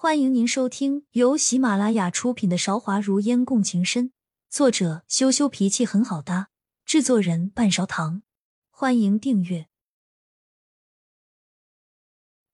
[0.00, 4.10] 欢迎您收听由喜马拉雅出品的《韶华如烟共情深》，
[4.48, 6.50] 作者羞羞脾气很好搭，
[6.84, 8.22] 制作人半勺糖。
[8.70, 9.66] 欢迎订阅。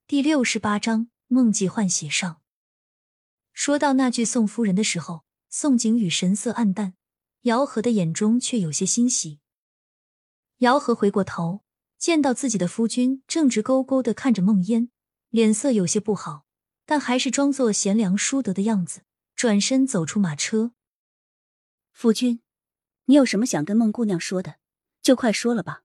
[0.07, 2.41] 第六十八章梦际换血上。
[3.53, 6.95] 说到那句宋夫人的时候，宋景宇神色黯淡，
[7.41, 9.39] 姚和的眼中却有些欣喜。
[10.57, 11.63] 姚和回过头，
[11.99, 14.89] 见到自己的夫君正直勾勾的看着梦烟，
[15.29, 16.44] 脸色有些不好。
[16.85, 19.01] 但还是装作贤良淑德的样子，
[19.35, 20.73] 转身走出马车。
[21.91, 22.41] 夫君，
[23.05, 24.59] 你有什么想跟孟姑娘说的，
[25.01, 25.83] 就快说了吧，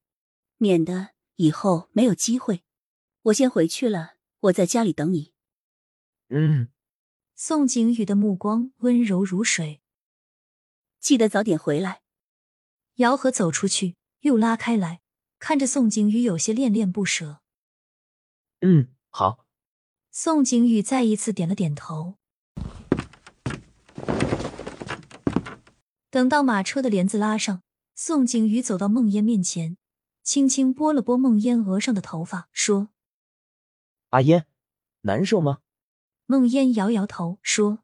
[0.59, 2.65] 免得以后没有机会。
[3.23, 5.33] 我先回去了，我在家里等你。
[6.29, 6.69] 嗯。
[7.35, 9.81] 宋景宇的目光温柔如水，
[10.99, 12.03] 记得早点回来。
[12.97, 15.01] 姚和走出去，又拉开来，
[15.39, 17.41] 看着宋景宇，有些恋恋不舍。
[18.61, 19.40] 嗯，好。
[20.23, 22.17] 宋景宇再一次点了点头。
[26.11, 27.63] 等到马车的帘子拉上，
[27.95, 29.79] 宋景宇走到孟烟面前，
[30.23, 32.91] 轻轻拨了拨孟烟额上的头发，说
[34.13, 34.47] ：“阿烟，
[35.01, 35.61] 难受吗？”
[36.29, 37.79] 梦烟摇摇头，说：“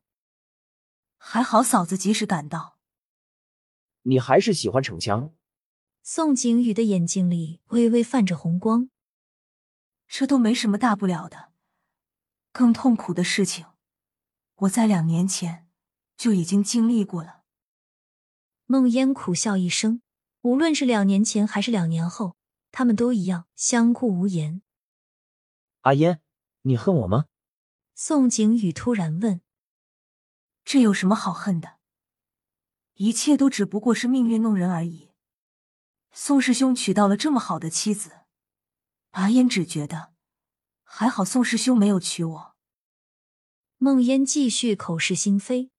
[1.17, 2.77] 还好，嫂子及时赶到。”
[4.05, 5.33] 你还是喜欢逞强。
[6.03, 8.91] 宋景宇的眼睛里微微泛着红光。
[10.06, 11.56] 这都没什么大不了的。
[12.57, 13.67] 更痛苦的事情，
[14.55, 15.69] 我在两年前
[16.17, 17.43] 就已经经历过了。
[18.65, 20.01] 孟烟苦笑一声，
[20.41, 22.34] 无论是两年前还是两年后，
[22.73, 24.62] 他们都一样相顾无言。
[25.83, 26.23] 阿烟，
[26.62, 27.27] 你恨我吗？
[27.95, 29.43] 宋景宇突然问。
[30.65, 31.77] 这有什么好恨的？
[32.95, 35.11] 一切都只不过是命运弄人而已。
[36.11, 38.21] 宋师兄娶到了这么好的妻子，
[39.11, 40.16] 阿烟只觉得。
[40.89, 42.56] 还好宋师兄没有娶我。
[43.77, 45.70] 梦烟继续口是心非。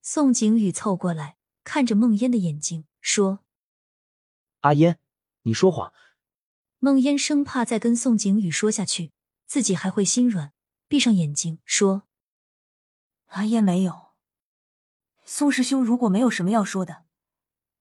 [0.00, 3.44] 宋景宇凑过来，看着梦烟的眼睛，说
[4.60, 4.98] ：“阿烟，
[5.42, 5.92] 你说谎。”
[6.78, 9.12] 梦烟生怕再跟宋景宇说下去，
[9.46, 10.54] 自己还会心软，
[10.86, 12.04] 闭上眼睛说
[13.26, 14.12] ：“阿烟没有。
[15.24, 17.04] 宋师兄如果没有什么要说的，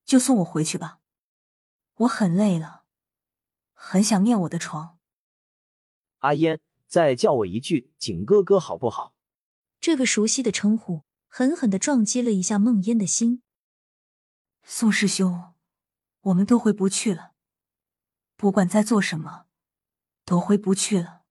[0.04, 1.00] 就送我回去吧。
[2.00, 2.84] 我很累了，
[3.72, 4.97] 很想念我的床。”
[6.20, 9.14] 阿烟，再叫我一句景哥哥好不好？
[9.80, 13.44] 这个熟悉的称呼狠狠的撞击了一下梦烟的心。
[14.64, 15.54] 宋师兄，
[16.22, 17.34] 我们都回不去了，
[18.36, 19.46] 不管在做什么，
[20.26, 21.22] 都回不去了。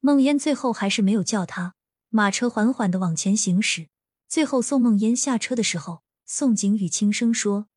[0.00, 1.74] 梦烟最后还是没有叫他。
[2.10, 3.90] 马车缓缓的往前行驶，
[4.26, 7.68] 最后送梦烟下车的时候，宋景宇轻声说：“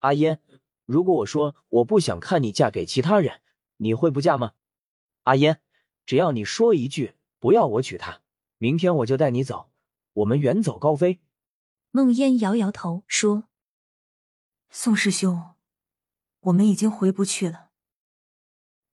[0.00, 0.42] 阿烟，
[0.86, 3.40] 如果我说我不想看你嫁给其他人，
[3.76, 4.54] 你会不嫁吗？”
[5.22, 5.60] 阿烟，
[6.04, 8.22] 只要你说一句不要我娶她，
[8.58, 9.70] 明天我就带你走，
[10.14, 11.20] 我们远走高飞。
[11.90, 13.48] 孟烟摇摇头说
[14.70, 15.54] ：“宋师兄，
[16.40, 17.70] 我们已经回不去了。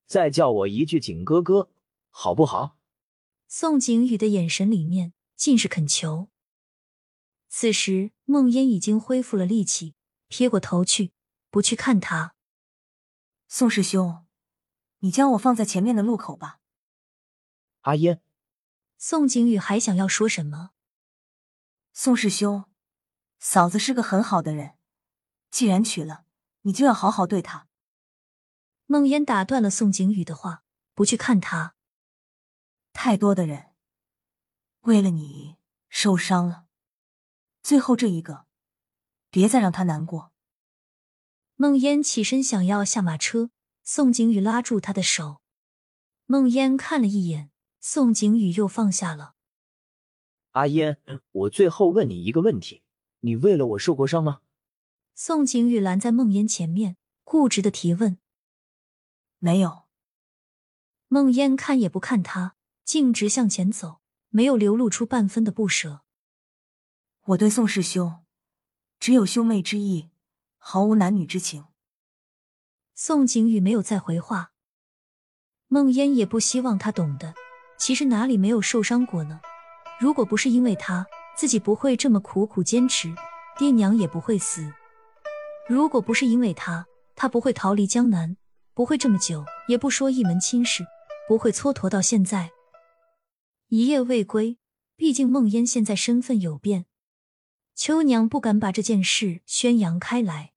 [0.06, 1.70] 再叫我一句景哥哥，
[2.10, 2.78] 好不好？”
[3.48, 6.28] 宋景宇的眼神里面尽是恳求。
[7.48, 9.94] 此时，孟烟已经恢复了力气，
[10.28, 11.10] 撇过头去，
[11.50, 12.36] 不去看他。
[13.48, 14.24] 宋师兄。
[15.00, 16.60] 你将我放在前面的路口吧，
[17.80, 18.22] 阿烟。
[18.98, 20.72] 宋景宇还想要说什么？
[21.94, 22.66] 宋师兄，
[23.38, 24.76] 嫂子是个很好的人，
[25.50, 26.26] 既然娶了，
[26.62, 27.66] 你就要好好对她。
[28.84, 31.74] 孟烟打断了宋景宇的话，不去看他。
[32.92, 33.72] 太多的人
[34.80, 35.56] 为了你
[35.88, 36.66] 受伤了，
[37.62, 38.46] 最后这一个，
[39.30, 40.32] 别再让他难过。
[41.54, 43.50] 孟烟起身想要下马车。
[43.92, 45.40] 宋景宇拉住他的手，
[46.26, 49.34] 孟烟看了一眼，宋景宇又放下了。
[50.52, 51.00] 阿烟，
[51.32, 52.84] 我最后问你一个问题：
[53.18, 54.42] 你为了我受过伤吗？
[55.16, 58.18] 宋景宇拦在孟烟前面，固执的提问。
[59.40, 59.86] 没有。
[61.08, 66.02] 孟烟看也不看他，径直向前走，没有流露出半分的不舍。
[67.22, 68.24] 我对宋师兄
[69.00, 70.10] 只有兄妹之意，
[70.58, 71.64] 毫无男女之情。
[73.02, 74.52] 宋景宇没有再回话，
[75.68, 77.32] 孟烟也不希望他懂得，
[77.78, 79.40] 其实哪里没有受伤过呢？
[79.98, 83.10] 如果不是因为他，自己不会这么苦苦坚持，
[83.58, 84.70] 爹娘也不会死。
[85.66, 86.86] 如果不是因为他，
[87.16, 88.36] 他不会逃离江南，
[88.74, 90.84] 不会这么久，也不说一门亲事，
[91.26, 92.50] 不会蹉跎到现在，
[93.68, 94.58] 一夜未归。
[94.94, 96.84] 毕竟孟烟现在身份有变，
[97.74, 100.52] 秋娘不敢把这件事宣扬开来。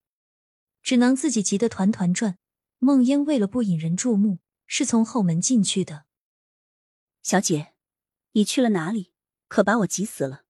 [0.83, 2.37] 只能自己急得团团转。
[2.77, 6.05] 梦烟为了不引人注目，是从后门进去的。
[7.21, 7.73] 小姐，
[8.33, 9.13] 你去了哪里？
[9.47, 10.43] 可把我急死了。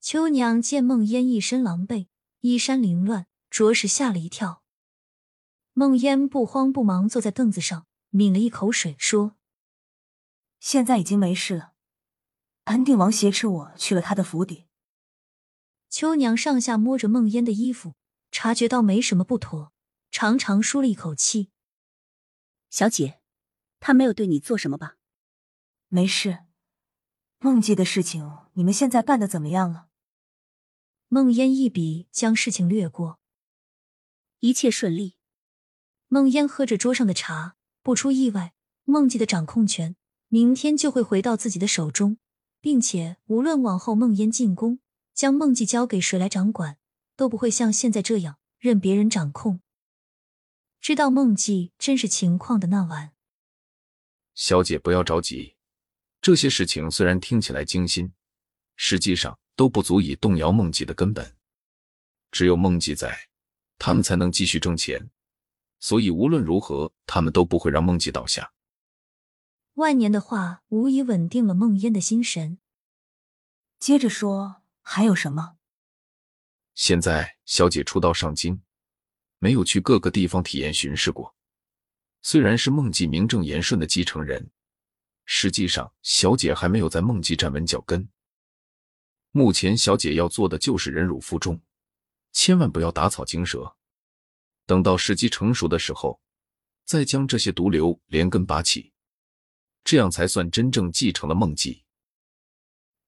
[0.00, 2.06] 秋娘见梦烟一身狼狈，
[2.40, 4.62] 衣衫凌乱，着实吓了一跳。
[5.72, 9.36] 梦烟不慌不忙坐在凳子上，抿了一口水，说
[10.60, 11.72] ：“现在已经没事了。
[12.64, 14.66] 安定王挟持我去了他的府邸。”
[15.90, 17.94] 秋娘上下摸着梦烟的衣服，
[18.30, 19.72] 察觉到没什么不妥，
[20.10, 21.50] 长长舒了一口气。
[22.68, 23.20] 小姐，
[23.80, 24.96] 他没有对你做什么吧？
[25.88, 26.44] 没事。
[27.40, 29.88] 梦记的事情，你们现在办的怎么样了？
[31.08, 33.18] 梦烟一笔将事情略过，
[34.40, 35.16] 一切顺利。
[36.06, 38.54] 梦烟喝着桌上的茶，不出意外，
[38.84, 39.96] 梦记的掌控权
[40.28, 42.18] 明天就会回到自己的手中，
[42.60, 44.80] 并且无论往后梦烟进宫，
[45.14, 46.78] 将梦记交给谁来掌管，
[47.20, 49.60] 都不会像现在这样任别人掌控。
[50.80, 53.12] 知道梦记真实情况的那晚，
[54.34, 55.56] 小姐不要着急，
[56.22, 58.14] 这些事情虽然听起来惊心，
[58.74, 59.38] 实际上。
[59.56, 61.36] 都不足以动摇梦记的根本，
[62.30, 63.28] 只有梦记在，
[63.76, 65.10] 他们才能继续挣钱。
[65.80, 68.54] 所以无论如何，他们都不会让梦记倒下。
[69.74, 72.58] 万年的话无疑稳定了梦烟的心神。
[73.78, 75.58] 接着说，还有什么？
[76.80, 78.58] 现在小姐出道上京，
[79.38, 81.36] 没有去各个地方体验巡视过。
[82.22, 84.50] 虽然是梦记名正言顺的继承人，
[85.26, 88.08] 实际上小姐还没有在梦记站稳脚跟。
[89.30, 91.60] 目前，小姐要做的就是忍辱负重，
[92.32, 93.76] 千万不要打草惊蛇。
[94.64, 96.22] 等到时机成熟的时候，
[96.86, 98.94] 再将这些毒瘤连根拔起，
[99.84, 101.84] 这样才算真正继承了梦记。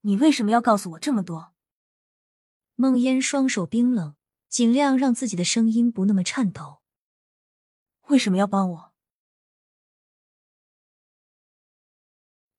[0.03, 1.52] 你为什么要告诉我这么多？
[2.83, 4.17] 梦烟双手冰冷，
[4.49, 6.81] 尽量让自己的声音不那么颤抖。
[8.09, 8.93] 为什么要帮我？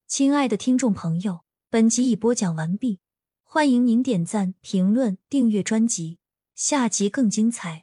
[0.08, 3.02] 亲爱的听众朋友，本集已播讲完毕。
[3.44, 6.20] 欢迎您点赞、评论、订阅专辑，
[6.56, 7.83] 下集更精彩。